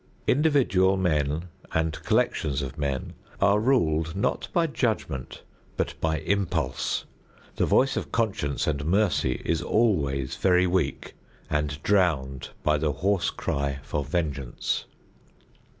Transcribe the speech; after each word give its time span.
Individual 0.25 0.97
men 0.97 1.49
and 1.73 2.01
collections 2.03 2.63
of 2.63 2.75
men 2.75 3.13
are 3.39 3.59
ruled 3.59 4.15
not 4.15 4.47
by 4.51 4.65
judgment 4.65 5.43
but 5.77 5.93
by 6.01 6.17
impulse; 6.21 7.05
the 7.57 7.67
voice 7.67 7.95
of 7.95 8.11
conscience 8.11 8.65
and 8.65 8.83
mercy 8.83 9.43
is 9.45 9.61
always 9.61 10.37
very 10.37 10.65
weak 10.65 11.13
and 11.51 11.79
drowned 11.83 12.49
by 12.63 12.79
the 12.79 12.93
hoarse 12.93 13.29
cry 13.29 13.77
for 13.83 14.03
vengeance. 14.03 14.85